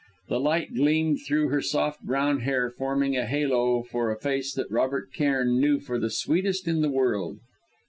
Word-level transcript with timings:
The 0.29 0.39
light 0.39 0.73
gleamed 0.73 1.19
through 1.27 1.49
her 1.49 1.61
soft, 1.61 2.01
brown 2.01 2.39
hair 2.39 2.71
forming 2.71 3.15
a 3.15 3.27
halo 3.27 3.83
for 3.83 4.09
a 4.09 4.19
face 4.19 4.51
that 4.55 4.71
Robert 4.71 5.13
Cairn 5.13 5.59
knew 5.59 5.79
for 5.79 5.99
the 5.99 6.09
sweetest 6.09 6.67
in 6.67 6.81
the 6.81 6.89
world. 6.89 7.37